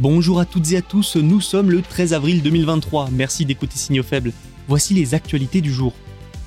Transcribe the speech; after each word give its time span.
Bonjour 0.00 0.40
à 0.40 0.44
toutes 0.44 0.72
et 0.72 0.78
à 0.78 0.82
tous, 0.82 1.14
nous 1.14 1.40
sommes 1.40 1.70
le 1.70 1.80
13 1.80 2.14
avril 2.14 2.42
2023. 2.42 3.10
Merci 3.12 3.44
d'écouter 3.44 3.78
Signaux 3.78 4.02
faibles. 4.02 4.32
Voici 4.66 4.92
les 4.92 5.14
actualités 5.14 5.60
du 5.60 5.72
jour. 5.72 5.92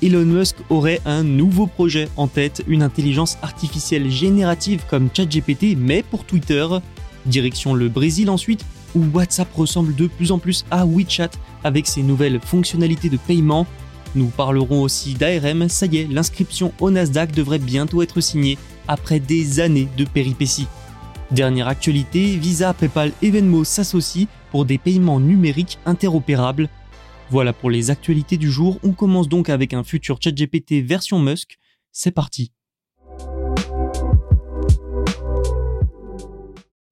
Elon 0.02 0.26
Musk 0.26 0.56
aurait 0.68 1.00
un 1.06 1.24
nouveau 1.24 1.66
projet 1.66 2.10
en 2.18 2.26
tête, 2.28 2.62
une 2.68 2.82
intelligence 2.82 3.38
artificielle 3.40 4.10
générative 4.10 4.82
comme 4.90 5.08
ChatGPT, 5.10 5.78
mais 5.78 6.02
pour 6.02 6.26
Twitter. 6.26 6.66
Direction 7.24 7.72
le 7.72 7.88
Brésil 7.88 8.28
ensuite, 8.28 8.66
où 8.94 9.02
WhatsApp 9.14 9.48
ressemble 9.54 9.94
de 9.94 10.08
plus 10.08 10.30
en 10.30 10.38
plus 10.38 10.66
à 10.70 10.84
WeChat 10.84 11.30
avec 11.64 11.86
ses 11.86 12.02
nouvelles 12.02 12.40
fonctionnalités 12.40 13.08
de 13.08 13.16
paiement. 13.16 13.66
Nous 14.14 14.26
parlerons 14.26 14.82
aussi 14.82 15.14
d'ARM, 15.14 15.70
ça 15.70 15.86
y 15.86 15.96
est, 15.96 16.12
l'inscription 16.12 16.74
au 16.80 16.90
Nasdaq 16.90 17.32
devrait 17.32 17.58
bientôt 17.58 18.02
être 18.02 18.20
signée 18.20 18.58
après 18.88 19.20
des 19.20 19.58
années 19.60 19.88
de 19.96 20.04
péripéties. 20.04 20.66
Dernière 21.30 21.68
actualité, 21.68 22.38
Visa, 22.38 22.72
PayPal 22.72 23.12
et 23.20 23.30
Venmo 23.30 23.62
s'associent 23.62 24.28
pour 24.50 24.64
des 24.64 24.78
paiements 24.78 25.20
numériques 25.20 25.78
interopérables. 25.84 26.70
Voilà 27.30 27.52
pour 27.52 27.68
les 27.68 27.90
actualités 27.90 28.38
du 28.38 28.50
jour, 28.50 28.78
on 28.82 28.92
commence 28.92 29.28
donc 29.28 29.50
avec 29.50 29.74
un 29.74 29.84
futur 29.84 30.18
ChatGPT 30.22 30.82
version 30.82 31.18
Musk. 31.18 31.58
C'est 31.92 32.12
parti. 32.12 32.52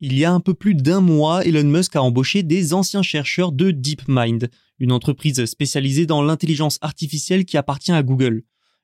Il 0.01 0.19
y 0.19 0.27
a 0.27 0.33
un 0.33 0.41
peu 0.41 0.53
plus 0.53 0.75
d'un 0.75 1.01
mois, 1.01 1.43
Elon 1.47 1.65
Musk 1.65 1.97
a 1.97 2.03
embauché 2.03 2.43
des 2.43 2.75
anciens 2.75 3.01
chercheurs 3.01 3.53
de 3.53 3.71
DeepMind, 3.71 4.51
une 4.79 4.93
entreprise 4.93 5.43
spécialisée 5.47 6.05
dans 6.05 6.23
l'intelligence 6.23 6.77
artificielle 6.83 7.47
qui 7.47 7.57
appartient 7.57 7.93
à 7.93 8.03
Google. 8.03 8.43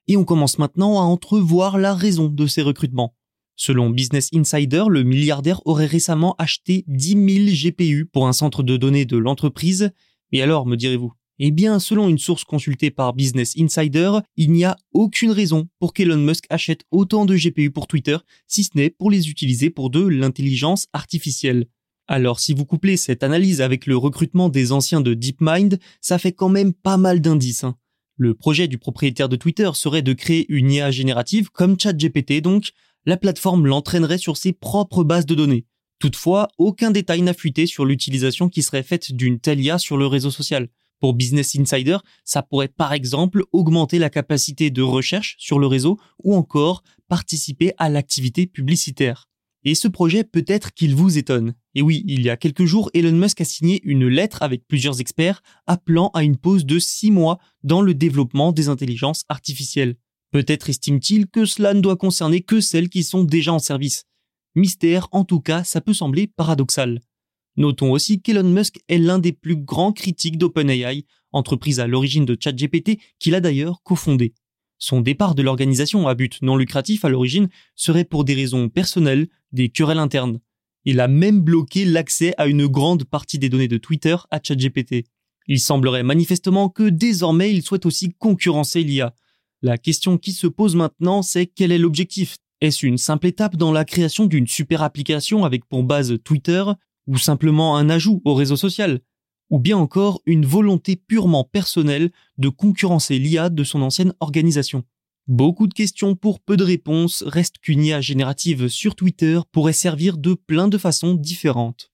Et 0.09 0.17
on 0.17 0.25
commence 0.25 0.59
maintenant 0.59 0.99
à 0.99 1.05
entrevoir 1.05 1.77
la 1.77 1.95
raison 1.95 2.29
de 2.29 2.47
ces 2.47 2.63
recrutements. 2.63 3.15
Selon 3.57 3.91
Business 3.91 4.29
Insider, 4.35 4.85
le 4.89 5.03
milliardaire 5.03 5.61
aurait 5.67 5.87
récemment 5.87 6.35
acheté 6.39 6.85
10 6.89 7.53
000 7.55 7.71
GPU 7.71 8.07
pour 8.07 8.27
un 8.27 8.33
centre 8.33 8.63
de 8.63 8.77
données 8.77 9.05
de 9.05 9.17
l'entreprise. 9.17 9.91
Et 10.33 10.43
alors, 10.43 10.67
me 10.67 10.77
direz-vous? 10.77 11.13
Eh 11.39 11.51
bien, 11.51 11.79
selon 11.79 12.09
une 12.09 12.19
source 12.19 12.45
consultée 12.45 12.91
par 12.91 13.15
Business 13.15 13.55
Insider, 13.59 14.13
il 14.37 14.53
n'y 14.53 14.65
a 14.65 14.77
aucune 14.93 15.31
raison 15.31 15.69
pour 15.81 15.93
qu'Elon 15.93 16.19
Musk 16.19 16.45
achète 16.51 16.83
autant 16.91 17.25
de 17.25 17.35
GPU 17.35 17.71
pour 17.71 17.87
Twitter, 17.87 18.17
si 18.47 18.65
ce 18.65 18.71
n'est 18.75 18.91
pour 18.91 19.11
les 19.11 19.29
utiliser 19.29 19.71
pour 19.71 19.91
de 19.91 20.07
l'intelligence 20.07 20.87
artificielle. 20.93 21.67
Alors 22.07 22.41
si 22.41 22.53
vous 22.53 22.65
couplez 22.65 22.97
cette 22.97 23.23
analyse 23.23 23.61
avec 23.61 23.87
le 23.87 23.97
recrutement 23.97 24.49
des 24.51 24.73
anciens 24.73 25.01
de 25.01 25.15
DeepMind, 25.15 25.79
ça 26.01 26.19
fait 26.19 26.33
quand 26.33 26.49
même 26.49 26.73
pas 26.75 26.97
mal 26.97 27.21
d'indices. 27.21 27.65
hein. 27.65 27.77
Le 28.17 28.35
projet 28.35 28.69
du 28.69 28.79
propriétaire 28.79 29.29
de 29.29 29.37
Twitter 29.37 29.71
serait 29.75 30.03
de 30.03 30.13
créer 30.13 30.47
une 30.49 30.71
IA 30.71 30.91
générative 30.91 31.51
comme 31.51 31.79
ChatGPT 31.81 32.41
donc, 32.41 32.73
la 33.07 33.17
plateforme 33.17 33.67
l'entraînerait 33.67 34.19
sur 34.19 34.37
ses 34.37 34.53
propres 34.53 35.05
bases 35.05 35.27
de 35.27 35.35
données. 35.35 35.67
Toutefois, 35.99 36.49
aucun 36.59 36.91
détail 36.91 37.23
n'a 37.23 37.35
fuité 37.35 37.67
sur 37.67 37.85
l'utilisation 37.85 38.49
qui 38.49 38.63
serait 38.63 38.83
faite 38.83 39.13
d'une 39.13 39.39
telle 39.39 39.61
IA 39.61 39.79
sur 39.79 39.97
le 39.97 40.07
réseau 40.07 40.31
social. 40.31 40.69
Pour 41.01 41.15
Business 41.15 41.57
Insider, 41.57 41.99
ça 42.25 42.43
pourrait 42.43 42.69
par 42.69 42.93
exemple 42.93 43.43
augmenter 43.53 43.99
la 43.99 44.11
capacité 44.11 44.71
de 44.71 44.83
recherche 44.83 45.37
sur 45.39 45.59
le 45.59 45.67
réseau 45.67 45.99
ou 46.23 46.35
encore 46.35 46.83
participer 47.09 47.73
à 47.79 47.89
l'activité 47.89 48.47
publicitaire. 48.47 49.29
Et 49.65 49.75
ce 49.75 49.89
projet 49.89 50.25
peut-être 50.25 50.73
qu'il 50.73 50.95
vous 50.95 51.19
étonne. 51.19 51.55
Et 51.75 51.83
oui, 51.83 52.05
il 52.07 52.23
y 52.23 52.31
a 52.31 52.37
quelques 52.37 52.65
jours, 52.65 52.91
Elon 52.95 53.13
Musk 53.13 53.41
a 53.41 53.45
signé 53.45 53.81
une 53.85 54.09
lettre 54.09 54.43
avec 54.43 54.67
plusieurs 54.67 55.01
experts 55.01 55.43
appelant 55.67 56.11
à 56.15 56.25
une 56.25 56.37
pause 56.37 56.67
de 56.67 56.79
6 56.79 57.11
mois 57.11 57.39
dans 57.63 57.81
le 57.81 57.95
développement 57.95 58.53
des 58.53 58.69
intelligences 58.69 59.25
artificielles. 59.29 59.97
Peut-être 60.33 60.71
estime-t-il 60.71 61.27
que 61.29 61.45
cela 61.45 61.75
ne 61.75 61.81
doit 61.81 61.97
concerner 61.97 62.41
que 62.41 62.61
celles 62.61 62.89
qui 62.89 63.05
sont 63.05 63.23
déjà 63.23 63.53
en 63.53 63.59
service. 63.59 64.05
Mystère, 64.55 65.09
en 65.13 65.25
tout 65.25 65.41
cas, 65.41 65.63
ça 65.63 65.83
peut 65.83 65.93
sembler 65.93 66.27
paradoxal. 66.27 67.01
Notons 67.59 67.93
aussi 67.93 68.23
qu'Elon 68.23 68.49
Musk 68.49 68.81
est 68.89 68.97
l'un 68.97 69.19
des 69.19 69.33
plus 69.33 69.57
grands 69.57 69.93
critiques 69.93 70.39
d'OpenAI, 70.39 71.05
entreprise 71.33 71.81
à 71.81 71.87
l'origine 71.87 72.25
de 72.25 72.37
ChatGPT 72.39 72.99
qu'il 73.19 73.35
a 73.35 73.41
d'ailleurs 73.41 73.83
cofondé. 73.83 74.33
Son 74.79 75.03
départ 75.03 75.35
de 75.35 75.43
l'organisation 75.43 76.09
à 76.09 76.15
but 76.15 76.41
non 76.41 76.57
lucratif 76.57 77.05
à 77.05 77.11
l'origine 77.11 77.51
serait 77.77 78.07
pour 78.07 78.25
des 78.25 78.35
raisons 78.35 78.71
personnelles, 78.71 79.29
des 79.53 79.69
querelles 79.69 79.99
internes. 79.99 80.41
Il 80.87 81.01
a 81.01 81.09
même 81.09 81.41
bloqué 81.41 81.85
l'accès 81.85 82.33
à 82.39 82.47
une 82.47 82.67
grande 82.67 83.05
partie 83.05 83.39
des 83.39 83.51
données 83.51 83.69
de 83.69 83.77
Twitter 83.77 84.17
à 84.31 84.41
ChatGPT. 84.43 85.05
Il 85.47 85.61
semblerait 85.61 86.03
manifestement 86.03 86.71
que 86.71 86.89
désormais 86.89 87.53
il 87.53 87.63
souhaite 87.63 87.85
aussi 87.85 88.15
concurrencer 88.15 88.83
l'IA. 88.83 89.15
La 89.65 89.79
question 89.79 90.19
qui 90.19 90.33
se 90.33 90.49
pose 90.49 90.75
maintenant, 90.75 91.23
c'est 91.23 91.47
quel 91.47 91.71
est 91.71 91.79
l'objectif? 91.79 92.35
Est-ce 92.61 92.85
une 92.85 92.99
simple 92.99 93.29
étape 93.29 93.55
dans 93.55 93.71
la 93.71 93.85
création 93.85 94.27
d'une 94.27 94.49
super 94.49 94.83
application 94.83 95.45
avec 95.45 95.65
pour 95.67 95.85
base 95.85 96.19
Twitter, 96.25 96.65
ou 97.07 97.17
simplement 97.17 97.77
un 97.77 97.89
ajout 97.89 98.21
au 98.25 98.35
réseau 98.35 98.57
social? 98.57 98.99
Ou 99.51 99.61
bien 99.61 99.79
encore 99.79 100.21
une 100.27 100.45
volonté 100.45 100.97
purement 100.97 101.45
personnelle 101.45 102.11
de 102.39 102.49
concurrencer 102.49 103.21
l'IA 103.21 103.51
de 103.51 103.63
son 103.63 103.83
ancienne 103.83 104.15
organisation? 104.19 104.83
Beaucoup 105.29 105.69
de 105.69 105.75
questions 105.75 106.17
pour 106.17 106.41
peu 106.41 106.57
de 106.57 106.65
réponses, 106.65 107.23
reste 107.25 107.59
qu'une 107.59 107.85
IA 107.85 108.01
générative 108.01 108.67
sur 108.67 108.97
Twitter 108.97 109.39
pourrait 109.53 109.73
servir 109.73 110.19
de 110.19 110.35
plein 110.35 110.67
de 110.67 110.77
façons 110.77 111.15
différentes. 111.15 111.93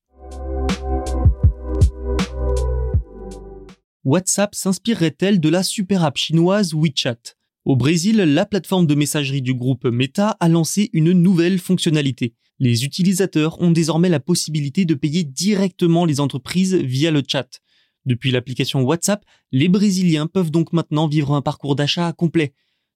WhatsApp 4.04 4.54
s'inspirerait-elle 4.54 5.38
de 5.38 5.48
la 5.50 5.62
super 5.62 6.02
app 6.02 6.16
chinoise 6.16 6.72
WeChat? 6.72 7.37
Au 7.68 7.76
Brésil, 7.76 8.16
la 8.16 8.46
plateforme 8.46 8.86
de 8.86 8.94
messagerie 8.94 9.42
du 9.42 9.52
groupe 9.52 9.84
Meta 9.84 10.38
a 10.40 10.48
lancé 10.48 10.88
une 10.94 11.12
nouvelle 11.12 11.58
fonctionnalité. 11.58 12.32
Les 12.58 12.86
utilisateurs 12.86 13.60
ont 13.60 13.70
désormais 13.70 14.08
la 14.08 14.20
possibilité 14.20 14.86
de 14.86 14.94
payer 14.94 15.22
directement 15.22 16.06
les 16.06 16.18
entreprises 16.18 16.74
via 16.74 17.10
le 17.10 17.22
chat. 17.28 17.60
Depuis 18.06 18.30
l'application 18.30 18.80
WhatsApp, 18.84 19.22
les 19.52 19.68
Brésiliens 19.68 20.28
peuvent 20.28 20.50
donc 20.50 20.72
maintenant 20.72 21.08
vivre 21.08 21.34
un 21.34 21.42
parcours 21.42 21.76
d'achat 21.76 22.10
complet. 22.14 22.54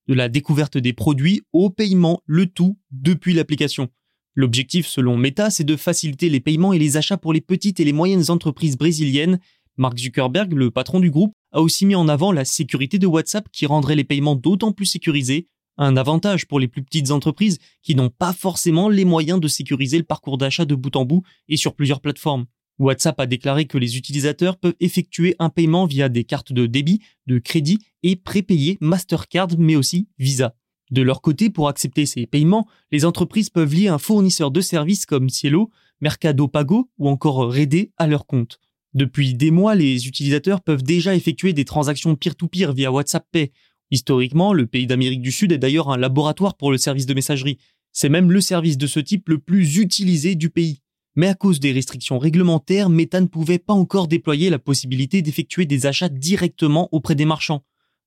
De 0.09 0.15
la 0.15 0.31
découverte 0.31 0.78
des 0.78 0.94
produits 0.94 1.43
au 1.53 1.69
paiement, 1.69 2.22
le 2.25 2.47
tout 2.47 2.78
depuis 2.91 3.34
l'application. 3.34 3.91
L'objectif 4.34 4.87
selon 4.87 5.19
Meta, 5.19 5.50
c'est 5.50 5.65
de 5.65 5.77
faciliter 5.77 6.31
les 6.31 6.41
paiements 6.41 6.72
et 6.72 6.78
les 6.78 6.97
achats 6.97 7.18
pour 7.18 7.34
les 7.34 7.42
petites 7.42 7.78
et 7.78 7.84
les 7.84 7.92
moyennes 7.92 8.30
entreprises 8.30 8.78
brésiliennes. 8.78 9.39
Mark 9.77 9.98
Zuckerberg, 9.98 10.54
le 10.54 10.71
patron 10.71 10.98
du 10.98 11.10
groupe, 11.10 11.34
a 11.53 11.60
aussi 11.60 11.87
mis 11.87 11.95
en 11.95 12.09
avant 12.09 12.33
la 12.33 12.45
sécurité 12.45 12.99
de 12.99 13.07
WhatsApp 13.07 13.47
qui 13.53 13.66
rendrait 13.66 13.97
les 13.97 14.04
paiements 14.04 14.34
d'autant 14.34 14.72
plus 14.72 14.87
sécurisés, 14.87 15.49
un 15.78 15.97
avantage 15.97 16.47
pour 16.47 16.60
les 16.60 16.69
plus 16.69 16.83
petites 16.83 17.10
entreprises 17.10 17.59
qui 17.83 17.95
n'ont 17.95 18.10
pas 18.10 18.33
forcément 18.33 18.89
les 18.89 19.04
moyens 19.04 19.41
de 19.41 19.49
sécuriser 19.49 19.99
le 19.99 20.04
parcours 20.04 20.39
d'achat 20.39 20.65
de 20.65 20.75
bout 20.75 20.97
en 20.97 21.04
bout 21.04 21.22
et 21.49 21.57
sur 21.57 21.75
plusieurs 21.75 22.01
plateformes. 22.01 22.47
WhatsApp 22.78 23.21
a 23.21 23.27
déclaré 23.27 23.66
que 23.66 23.78
les 23.78 23.97
utilisateurs 23.97 24.57
peuvent 24.57 24.75
effectuer 24.81 25.37
un 25.39 25.51
paiement 25.51 25.87
via 25.87 26.09
des 26.09 26.25
cartes 26.25 26.53
de 26.53 26.66
débit, 26.66 27.01
de 27.27 27.39
crédit 27.39 27.78
et 28.03 28.16
prépayer 28.16 28.78
Mastercard 28.81 29.49
mais 29.59 29.77
aussi 29.77 30.09
Visa. 30.19 30.54
De 30.91 31.01
leur 31.01 31.22
côté, 31.22 31.49
pour 31.49 31.69
accepter 31.69 32.04
ces 32.04 32.27
paiements, 32.27 32.66
les 32.91 33.04
entreprises 33.07 33.49
peuvent 33.49 33.75
lier 33.75 33.89
un 33.89 33.99
fournisseur 33.99 34.51
de 34.51 34.60
services 34.60 35.07
comme 35.07 35.31
Cielo, 35.31 35.71
Mercado 36.01 36.49
Pago 36.49 36.91
ou 36.99 37.09
encore 37.09 37.37
Redé 37.54 37.93
à 37.97 38.07
leur 38.07 38.27
compte. 38.27 38.59
Depuis 38.94 39.34
des 39.34 39.50
mois, 39.50 39.74
les 39.74 40.06
utilisateurs 40.06 40.60
peuvent 40.60 40.83
déjà 40.83 41.15
effectuer 41.15 41.54
des 41.54 41.65
transactions 41.65 42.15
peer-to-peer 42.15 42.74
via 42.74 42.92
WhatsApp 42.92 43.27
Pay. 43.33 43.50
Historiquement, 43.91 44.53
le 44.53 44.66
pays 44.66 44.86
d'Amérique 44.86 45.22
du 45.22 45.33
Sud 45.33 45.53
est 45.53 45.59
d'ailleurs 45.59 45.91
un 45.91 45.97
laboratoire 45.97 46.56
pour 46.56 46.71
le 46.71 46.78
service 46.78 47.06
de 47.06 47.15
messagerie. 47.15 47.59
C'est 47.92 48.10
même 48.10 48.30
le 48.30 48.41
service 48.41 48.77
de 48.77 48.86
ce 48.86 49.00
type 49.00 49.28
le 49.28 49.39
plus 49.39 49.78
utilisé 49.78 50.34
du 50.34 50.50
pays. 50.50 50.80
Mais 51.15 51.28
à 51.28 51.34
cause 51.34 51.60
des 51.60 51.72
restrictions 51.72 52.18
réglementaires, 52.18 52.89
Meta 52.89 53.21
ne 53.21 53.27
pouvait 53.27 53.59
pas 53.59 53.74
encore 53.74 54.09
déployer 54.09 54.50
la 54.50 54.59
possibilité 54.59 55.21
d'effectuer 55.21 55.66
des 55.66 55.86
achats 55.86 56.09
directement 56.09 56.89
auprès 56.92 57.15
des 57.15 57.27
marchands. 57.27 57.65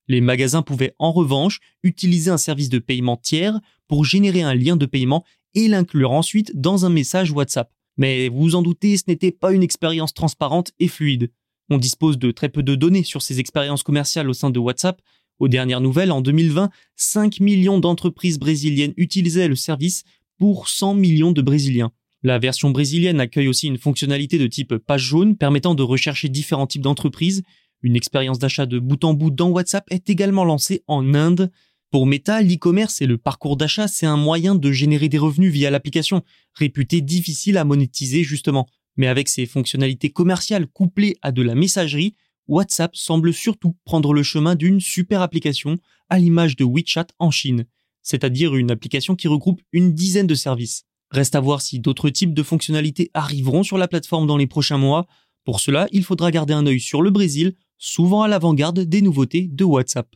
Les 0.08 0.20
magasins 0.20 0.62
pouvaient 0.62 0.94
en 0.98 1.12
revanche 1.12 1.60
utiliser 1.82 2.30
un 2.30 2.38
service 2.38 2.68
de 2.68 2.78
paiement 2.78 3.16
tiers 3.16 3.60
pour 3.88 4.04
générer 4.04 4.42
un 4.42 4.54
lien 4.54 4.76
de 4.76 4.86
paiement 4.86 5.24
et 5.54 5.68
l'inclure 5.68 6.12
ensuite 6.12 6.52
dans 6.54 6.84
un 6.84 6.90
message 6.90 7.32
WhatsApp. 7.32 7.72
Mais 7.96 8.28
vous 8.28 8.42
vous 8.42 8.54
en 8.54 8.62
doutez, 8.62 8.96
ce 8.96 9.04
n'était 9.08 9.32
pas 9.32 9.52
une 9.52 9.62
expérience 9.62 10.14
transparente 10.14 10.72
et 10.78 10.88
fluide. 10.88 11.30
On 11.70 11.78
dispose 11.78 12.18
de 12.18 12.30
très 12.30 12.48
peu 12.48 12.62
de 12.62 12.74
données 12.74 13.02
sur 13.02 13.22
ces 13.22 13.40
expériences 13.40 13.82
commerciales 13.82 14.28
au 14.28 14.34
sein 14.34 14.50
de 14.50 14.58
WhatsApp. 14.58 15.00
Aux 15.38 15.48
dernières 15.48 15.80
nouvelles, 15.80 16.12
en 16.12 16.20
2020, 16.20 16.70
5 16.96 17.40
millions 17.40 17.78
d'entreprises 17.78 18.38
brésiliennes 18.38 18.94
utilisaient 18.96 19.48
le 19.48 19.56
service 19.56 20.04
pour 20.38 20.68
100 20.68 20.94
millions 20.94 21.32
de 21.32 21.42
Brésiliens. 21.42 21.92
La 22.22 22.38
version 22.38 22.70
brésilienne 22.70 23.20
accueille 23.20 23.48
aussi 23.48 23.66
une 23.66 23.78
fonctionnalité 23.78 24.38
de 24.38 24.46
type 24.46 24.76
page 24.76 25.02
jaune 25.02 25.36
permettant 25.36 25.74
de 25.74 25.82
rechercher 25.82 26.28
différents 26.28 26.66
types 26.66 26.82
d'entreprises. 26.82 27.42
Une 27.82 27.96
expérience 27.96 28.38
d'achat 28.38 28.66
de 28.66 28.78
bout 28.78 29.04
en 29.04 29.14
bout 29.14 29.30
dans 29.30 29.50
WhatsApp 29.50 29.84
est 29.90 30.08
également 30.08 30.44
lancée 30.44 30.82
en 30.86 31.14
Inde. 31.14 31.50
Pour 31.96 32.04
Meta, 32.04 32.42
l'e-commerce 32.42 33.00
et 33.00 33.06
le 33.06 33.16
parcours 33.16 33.56
d'achat, 33.56 33.88
c'est 33.88 34.04
un 34.04 34.18
moyen 34.18 34.54
de 34.54 34.70
générer 34.70 35.08
des 35.08 35.16
revenus 35.16 35.50
via 35.50 35.70
l'application, 35.70 36.22
réputé 36.52 37.00
difficile 37.00 37.56
à 37.56 37.64
monétiser 37.64 38.22
justement. 38.22 38.66
Mais 38.98 39.06
avec 39.06 39.30
ses 39.30 39.46
fonctionnalités 39.46 40.10
commerciales 40.10 40.66
couplées 40.66 41.16
à 41.22 41.32
de 41.32 41.40
la 41.40 41.54
messagerie, 41.54 42.14
WhatsApp 42.48 42.94
semble 42.94 43.32
surtout 43.32 43.78
prendre 43.86 44.12
le 44.12 44.22
chemin 44.22 44.56
d'une 44.56 44.78
super 44.78 45.22
application 45.22 45.78
à 46.10 46.18
l'image 46.18 46.54
de 46.56 46.66
WeChat 46.66 47.06
en 47.18 47.30
Chine, 47.30 47.64
c'est-à-dire 48.02 48.54
une 48.54 48.70
application 48.70 49.16
qui 49.16 49.26
regroupe 49.26 49.62
une 49.72 49.94
dizaine 49.94 50.26
de 50.26 50.34
services. 50.34 50.84
Reste 51.10 51.34
à 51.34 51.40
voir 51.40 51.62
si 51.62 51.80
d'autres 51.80 52.10
types 52.10 52.34
de 52.34 52.42
fonctionnalités 52.42 53.10
arriveront 53.14 53.62
sur 53.62 53.78
la 53.78 53.88
plateforme 53.88 54.26
dans 54.26 54.36
les 54.36 54.46
prochains 54.46 54.76
mois. 54.76 55.06
Pour 55.44 55.60
cela, 55.60 55.88
il 55.92 56.04
faudra 56.04 56.30
garder 56.30 56.52
un 56.52 56.66
œil 56.66 56.78
sur 56.78 57.00
le 57.00 57.08
Brésil, 57.08 57.54
souvent 57.78 58.20
à 58.20 58.28
l'avant-garde 58.28 58.80
des 58.80 59.00
nouveautés 59.00 59.48
de 59.50 59.64
WhatsApp. 59.64 60.14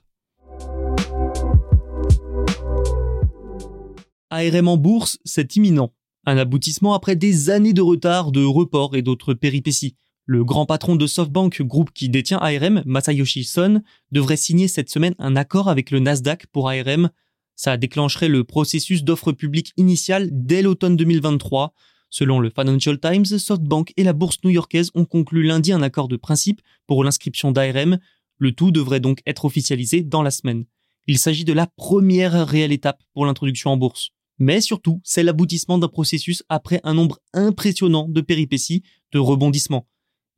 ARM 4.40 4.69
en 4.69 4.76
bourse, 4.76 5.19
c'est 5.25 5.56
imminent. 5.56 5.92
Un 6.26 6.38
aboutissement 6.38 6.94
après 6.94 7.16
des 7.16 7.50
années 7.50 7.72
de 7.72 7.82
retard, 7.82 8.32
de 8.32 8.44
report 8.44 8.96
et 8.96 9.02
d'autres 9.02 9.34
péripéties. 9.34 9.96
Le 10.25 10.44
grand 10.44 10.66
patron 10.66 10.96
de 10.96 11.06
SoftBank, 11.06 11.62
groupe 11.62 11.90
qui 11.92 12.08
détient 12.08 12.38
ARM, 12.38 12.82
Masayoshi 12.87 13.44
Son, 13.44 13.82
devrait 14.12 14.37
signer 14.37 14.69
cette 14.69 14.90
semaine 14.90 15.14
un 15.19 15.37
accord 15.37 15.69
avec 15.69 15.90
le 15.90 15.98
Nasdaq 15.98 16.46
pour 16.46 16.70
ARM. 16.70 17.10
Ça 17.56 17.76
déclencherait 17.76 18.28
le 18.28 18.44
processus 18.44 19.04
d'offre 19.04 19.32
publique 19.32 19.72
initiale 19.76 20.28
dès 20.32 20.62
l'automne 20.62 20.96
2023. 20.96 21.75
Selon 22.10 22.40
le 22.40 22.50
Financial 22.50 22.98
Times, 22.98 23.25
SoftBank 23.25 23.93
et 23.96 24.04
la 24.04 24.12
bourse 24.12 24.38
new-yorkaise 24.43 24.90
ont 24.94 25.04
conclu 25.04 25.43
lundi 25.43 25.72
un 25.72 25.82
accord 25.82 26.08
de 26.08 26.16
principe 26.16 26.60
pour 26.86 27.04
l'inscription 27.04 27.52
d'ARM. 27.52 27.98
Le 28.38 28.52
tout 28.52 28.70
devrait 28.70 29.00
donc 29.00 29.20
être 29.26 29.44
officialisé 29.44 30.02
dans 30.02 30.22
la 30.22 30.31
semaine. 30.31 30.64
Il 31.06 31.19
s'agit 31.19 31.44
de 31.44 31.52
la 31.52 31.66
première 31.66 32.46
réelle 32.46 32.72
étape 32.72 33.02
pour 33.12 33.26
l'introduction 33.26 33.70
en 33.70 33.76
bourse 33.76 34.10
mais 34.40 34.60
surtout, 34.60 35.00
c'est 35.04 35.22
l'aboutissement 35.22 35.78
d'un 35.78 35.88
processus 35.88 36.42
après 36.48 36.81
un 36.82 36.94
nombre 36.94 37.20
impressionnant 37.34 38.08
de 38.08 38.20
péripéties, 38.22 38.82
de 39.12 39.19
rebondissements. 39.19 39.87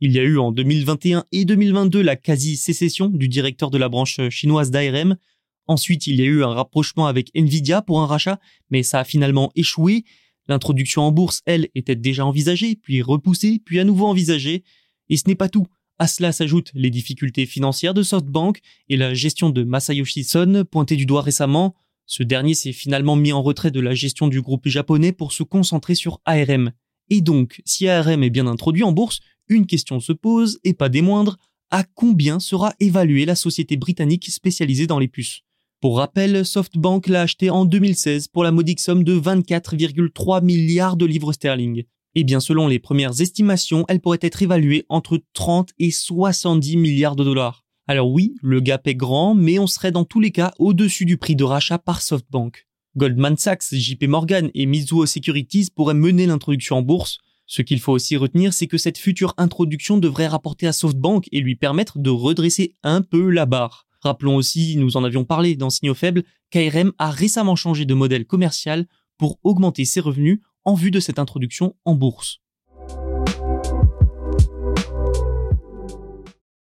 Il 0.00 0.10
y 0.10 0.19
a 0.19 0.22
eu 0.22 0.38
en 0.38 0.50
2021 0.50 1.25
et 1.31 1.44
2022 1.44 2.02
la 2.02 2.16
quasi-sécession 2.16 3.08
du 3.08 3.28
directeur 3.28 3.70
de 3.70 3.78
la 3.78 3.88
branche 3.88 4.19
chinoise 4.31 4.72
d'ARM. 4.72 5.16
Ensuite, 5.69 6.08
il 6.08 6.16
y 6.16 6.22
a 6.22 6.25
eu 6.25 6.43
un 6.43 6.52
rapprochement 6.52 7.06
avec 7.06 7.31
Nvidia 7.37 7.81
pour 7.81 8.00
un 8.00 8.06
rachat, 8.06 8.40
mais 8.70 8.82
ça 8.82 8.99
a 8.99 9.04
finalement 9.04 9.52
échoué. 9.54 10.05
L'introduction 10.48 11.02
en 11.02 11.12
bourse, 11.12 11.40
elle, 11.46 11.69
était 11.76 11.94
déjà 11.94 12.26
envisagée, 12.26 12.75
puis 12.75 13.00
repoussée, 13.00 13.62
puis 13.64 13.78
à 13.78 13.84
nouveau 13.84 14.08
envisagée. 14.08 14.64
Et 15.08 15.16
ce 15.16 15.28
n'est 15.28 15.37
pas 15.37 15.48
tout. 15.48 15.69
À 16.00 16.08
cela 16.08 16.32
s'ajoutent 16.32 16.72
les 16.75 16.90
difficultés 16.90 17.46
financières 17.46 17.94
de 17.94 18.02
SoftBank 18.02 18.58
et 18.88 18.96
la 18.96 19.14
gestion 19.14 19.50
de 19.50 19.62
Masayoshi 19.62 20.25
Son, 20.25 20.64
pointée 20.69 20.96
du 20.96 21.06
doigt 21.06 21.22
récemment. 21.22 21.76
Ce 22.06 22.22
dernier 22.22 22.54
s'est 22.54 22.72
finalement 22.72 23.16
mis 23.16 23.32
en 23.32 23.43
retrait 23.43 23.70
de 23.70 23.81
la 23.81 23.94
gestion 23.94 24.28
du 24.28 24.40
groupe 24.40 24.69
japonais 24.69 25.12
pour 25.12 25.32
se 25.32 25.43
concentrer 25.43 25.94
sur 25.94 26.20
ARM. 26.25 26.72
Et 27.10 27.20
donc, 27.20 27.62
si 27.64 27.88
ARM 27.88 28.22
est 28.22 28.31
bien 28.31 28.46
introduit 28.46 28.82
en 28.82 28.93
bourse, 28.93 29.20
une 29.49 29.66
question 29.66 30.00
se 30.00 30.12
pose, 30.12 30.58
et 30.64 30.75
pas 30.75 30.88
des 30.88 31.02
moindres, 31.02 31.38
à 31.70 31.84
combien 31.84 32.38
sera 32.38 32.75
évaluée 32.81 33.25
la 33.25 33.34
société 33.34 33.76
britannique 33.76 34.31
spécialisée 34.31 34.87
dans 34.87 34.99
les 34.99 35.08
puces? 35.08 35.43
Pour 35.81 35.96
rappel, 35.96 36.46
SoftBank 36.46 37.08
l'a 37.08 37.22
acheté 37.22 37.50
en 37.50 37.64
2016 37.64 38.28
pour 38.28 38.44
la 38.44 38.52
modique 38.52 38.78
somme 38.78 39.02
de 39.02 39.19
24,3 39.19 40.44
milliards 40.44 40.96
de 40.96 41.06
livres 41.06 41.32
sterling. 41.32 41.84
Et 42.14 42.25
bien 42.25 42.40
selon 42.40 42.69
les 42.69 42.78
premières 42.78 43.20
estimations, 43.20 43.84
elle 43.88 44.00
pourrait 44.00 44.19
être 44.20 44.43
évaluée 44.43 44.84
entre 44.88 45.20
30 45.32 45.70
et 45.78 45.90
70 45.90 46.76
milliards 46.76 47.16
de 47.16 47.25
dollars. 47.25 47.62
Alors 47.88 48.11
oui, 48.11 48.34
le 48.43 48.61
gap 48.61 48.87
est 48.87 48.94
grand, 48.94 49.34
mais 49.34 49.58
on 49.58 49.67
serait 49.67 49.90
dans 49.90 50.05
tous 50.05 50.20
les 50.20 50.31
cas 50.31 50.52
au-dessus 50.58 51.05
du 51.05 51.17
prix 51.17 51.34
de 51.34 51.44
rachat 51.44 51.79
par 51.79 52.00
SoftBank. 52.00 52.67
Goldman 52.96 53.37
Sachs, 53.37 53.73
JP 53.73 54.05
Morgan 54.05 54.50
et 54.55 54.67
Mizuho 54.67 55.06
Securities 55.06 55.70
pourraient 55.75 55.94
mener 55.94 56.26
l'introduction 56.26 56.76
en 56.76 56.82
bourse. 56.82 57.19
Ce 57.46 57.61
qu'il 57.61 57.81
faut 57.81 57.93
aussi 57.93 58.17
retenir, 58.17 58.52
c'est 58.52 58.67
que 58.67 58.79
cette 58.79 58.99
future 58.99 59.34
introduction 59.37 59.99
devrait 59.99 60.29
rapporter 60.29 60.67
à 60.67 60.73
SoftBank 60.73 61.26
et 61.32 61.40
lui 61.40 61.56
permettre 61.56 61.99
de 61.99 62.11
redresser 62.11 62.75
un 62.82 63.02
peu 63.02 63.31
la 63.31 63.46
barre. 63.46 63.87
Rappelons 64.00 64.37
aussi, 64.37 64.76
nous 64.76 64.96
en 64.96 65.05
avions 65.05 65.25
parlé 65.25 65.56
dans 65.56 65.70
Signaux 65.70 65.94
Faibles, 65.94 66.25
qu'ARM 66.50 66.93
a 66.99 67.11
récemment 67.11 67.56
changé 67.56 67.84
de 67.84 67.94
modèle 67.94 68.26
commercial 68.26 68.87
pour 69.17 69.38
augmenter 69.43 69.84
ses 69.84 70.00
revenus 70.00 70.40
en 70.64 70.75
vue 70.75 70.90
de 70.90 71.00
cette 71.00 71.19
introduction 71.19 71.75
en 71.84 71.94
bourse. 71.94 72.42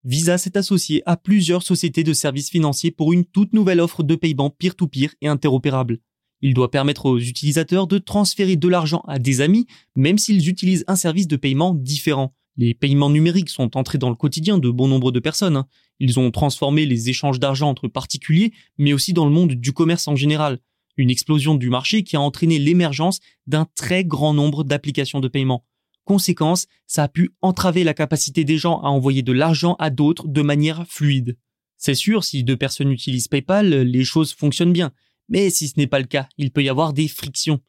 Visa 0.06 0.38
s'est 0.38 0.58
associé 0.58 1.04
à 1.06 1.18
plusieurs 1.18 1.62
sociétés 1.62 2.04
de 2.04 2.14
services 2.14 2.50
financiers 2.50 2.92
pour 2.92 3.12
une 3.12 3.26
toute 3.26 3.52
nouvelle 3.52 3.82
offre 3.82 4.02
de 4.02 4.16
paiement 4.16 4.50
peer-to-peer 4.50 5.14
et 5.22 5.28
interopérable. 5.28 6.00
Il 6.42 6.54
doit 6.54 6.72
permettre 6.72 7.06
aux 7.06 7.20
utilisateurs 7.20 7.86
de 7.86 7.98
transférer 7.98 8.56
de 8.56 8.68
l'argent 8.70 9.04
à 9.08 9.20
des 9.20 9.42
amis, 9.42 9.68
même 9.98 10.18
s'ils 10.18 10.48
utilisent 10.48 10.86
un 10.88 10.96
service 10.96 11.28
de 11.28 11.36
paiement 11.36 11.74
différent. 11.74 12.34
Les 12.56 12.74
paiements 12.74 13.10
numériques 13.10 13.50
sont 13.50 13.76
entrés 13.76 13.98
dans 13.98 14.10
le 14.10 14.16
quotidien 14.16 14.58
de 14.58 14.70
bon 14.70 14.88
nombre 14.88 15.12
de 15.12 15.20
personnes. 15.20 15.58
Hein. 15.58 15.68
Ils 16.00 16.18
ont 16.18 16.32
transformé 16.32 16.86
les 16.86 17.10
échanges 17.10 17.40
d'argent 17.40 17.70
entre 17.70 17.90
particuliers, 17.90 18.54
mais 18.78 18.94
aussi 18.94 19.12
dans 19.12 19.26
le 19.26 19.32
monde 19.32 19.54
du 19.54 19.74
commerce 19.74 20.08
en 20.08 20.16
général. 20.16 20.60
Une 20.96 21.10
explosion 21.10 21.56
du 21.56 21.70
marché 21.70 22.04
qui 22.04 22.16
a 22.16 22.22
entraîné 22.22 22.58
l'émergence 22.58 23.20
d'un 23.48 23.68
très 23.76 24.06
grand 24.06 24.34
nombre 24.34 24.64
d'applications 24.64 25.20
de 25.20 25.28
paiement. 25.28 25.66
Conséquence, 26.10 26.66
ça 26.88 27.04
a 27.04 27.08
pu 27.08 27.30
entraver 27.40 27.84
la 27.84 27.94
capacité 27.94 28.44
des 28.44 28.58
gens 28.58 28.82
à 28.82 28.88
envoyer 28.88 29.22
de 29.22 29.32
l'argent 29.32 29.76
à 29.78 29.92
d'autres 29.92 30.28
de 30.28 30.42
manière 30.42 30.88
fluide. 30.88 31.38
C'est 31.78 31.94
sûr, 31.94 32.24
si 32.24 32.44
deux 32.44 32.58
personnes 32.58 32.92
utilisent 32.92 33.28
PayPal, 33.28 33.70
les 33.70 34.04
choses 34.04 34.34
fonctionnent 34.34 34.74
bien. 34.74 34.92
Mais 35.28 35.52
si 35.52 35.68
ce 35.68 35.76
n'est 35.78 35.86
pas 35.86 36.00
le 36.00 36.08
cas, 36.08 36.28
il 36.40 36.50
peut 36.50 36.64
y 36.64 36.70
avoir 36.70 36.94
des 36.94 37.08
frictions. 37.08 37.60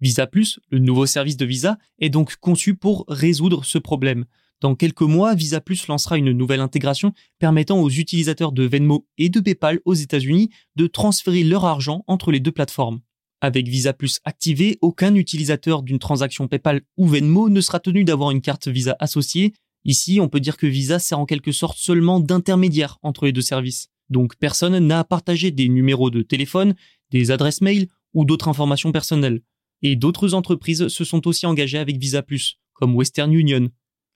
Visa 0.00 0.26
Plus, 0.26 0.58
le 0.70 0.78
nouveau 0.78 1.04
service 1.04 1.36
de 1.36 1.44
Visa, 1.44 1.76
est 1.98 2.08
donc 2.08 2.36
conçu 2.36 2.74
pour 2.74 3.04
résoudre 3.08 3.62
ce 3.62 3.76
problème. 3.76 4.24
Dans 4.62 4.74
quelques 4.74 5.02
mois, 5.02 5.34
Visa 5.34 5.60
Plus 5.60 5.86
lancera 5.86 6.16
une 6.16 6.32
nouvelle 6.32 6.60
intégration 6.60 7.12
permettant 7.38 7.78
aux 7.78 7.90
utilisateurs 7.90 8.52
de 8.52 8.64
Venmo 8.64 9.06
et 9.18 9.28
de 9.28 9.38
PayPal 9.38 9.80
aux 9.84 9.92
États-Unis 9.92 10.48
de 10.76 10.86
transférer 10.86 11.44
leur 11.44 11.66
argent 11.66 12.04
entre 12.06 12.32
les 12.32 12.40
deux 12.40 12.52
plateformes. 12.52 13.02
Avec 13.44 13.66
Visa 13.66 13.92
Plus 13.92 14.20
activé, 14.24 14.78
aucun 14.82 15.16
utilisateur 15.16 15.82
d'une 15.82 15.98
transaction 15.98 16.46
PayPal 16.46 16.82
ou 16.96 17.08
Venmo 17.08 17.48
ne 17.48 17.60
sera 17.60 17.80
tenu 17.80 18.04
d'avoir 18.04 18.30
une 18.30 18.40
carte 18.40 18.68
Visa 18.68 18.94
associée. 19.00 19.52
Ici, 19.84 20.20
on 20.20 20.28
peut 20.28 20.38
dire 20.38 20.56
que 20.56 20.68
Visa 20.68 21.00
sert 21.00 21.18
en 21.18 21.26
quelque 21.26 21.50
sorte 21.50 21.76
seulement 21.76 22.20
d'intermédiaire 22.20 22.98
entre 23.02 23.26
les 23.26 23.32
deux 23.32 23.42
services. 23.42 23.88
Donc 24.10 24.36
personne 24.36 24.78
n'a 24.78 25.00
à 25.00 25.04
partager 25.04 25.50
des 25.50 25.68
numéros 25.68 26.08
de 26.08 26.22
téléphone, 26.22 26.76
des 27.10 27.32
adresses 27.32 27.62
mail 27.62 27.88
ou 28.14 28.24
d'autres 28.24 28.46
informations 28.46 28.92
personnelles. 28.92 29.40
Et 29.82 29.96
d'autres 29.96 30.34
entreprises 30.34 30.86
se 30.86 31.02
sont 31.02 31.26
aussi 31.26 31.44
engagées 31.44 31.78
avec 31.78 31.96
Visa 31.96 32.22
Plus, 32.22 32.60
comme 32.74 32.94
Western 32.94 33.32
Union. 33.32 33.70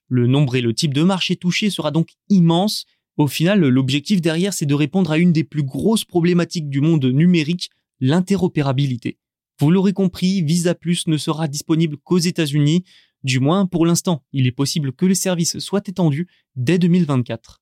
Le 0.07 0.25
nombre 0.27 0.55
et 0.55 0.61
le 0.61 0.73
type 0.73 0.93
de 0.93 1.03
marché 1.03 1.35
touché 1.35 1.69
sera 1.69 1.91
donc 1.91 2.11
immense. 2.29 2.85
Au 3.17 3.27
final, 3.27 3.59
l'objectif 3.59 4.21
derrière, 4.21 4.53
c'est 4.53 4.65
de 4.65 4.73
répondre 4.73 5.11
à 5.11 5.17
une 5.17 5.33
des 5.33 5.43
plus 5.43 5.63
grosses 5.63 6.05
problématiques 6.05 6.69
du 6.69 6.79
monde 6.79 7.03
numérique, 7.03 7.71
l'interopérabilité. 7.99 9.17
Vous 9.59 9.71
l'aurez 9.71 9.93
compris, 9.93 10.43
Visa 10.43 10.75
Plus 10.75 11.07
ne 11.07 11.17
sera 11.17 11.47
disponible 11.47 11.97
qu'aux 11.97 12.19
États-Unis, 12.19 12.83
du 13.23 13.39
moins 13.39 13.65
pour 13.65 13.85
l'instant. 13.85 14.23
Il 14.31 14.45
est 14.45 14.51
possible 14.51 14.93
que 14.93 15.05
le 15.05 15.15
service 15.15 15.57
soit 15.59 15.87
étendu 15.89 16.27
dès 16.55 16.77
2024. 16.77 17.61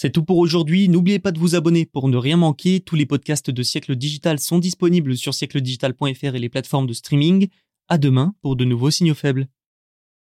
C'est 0.00 0.10
tout 0.10 0.22
pour 0.22 0.38
aujourd'hui. 0.38 0.88
N'oubliez 0.88 1.18
pas 1.18 1.32
de 1.32 1.40
vous 1.40 1.56
abonner 1.56 1.84
pour 1.84 2.08
ne 2.08 2.16
rien 2.16 2.36
manquer. 2.36 2.78
Tous 2.78 2.94
les 2.94 3.06
podcasts 3.06 3.50
de 3.50 3.62
Siècle 3.64 3.96
Digital 3.96 4.38
sont 4.38 4.60
disponibles 4.60 5.16
sur 5.16 5.34
siècledigital.fr 5.34 6.36
et 6.36 6.38
les 6.38 6.48
plateformes 6.48 6.86
de 6.86 6.92
streaming. 6.92 7.48
À 7.88 7.98
demain 7.98 8.36
pour 8.40 8.54
de 8.54 8.64
nouveaux 8.64 8.92
signaux 8.92 9.16
faibles. 9.16 9.48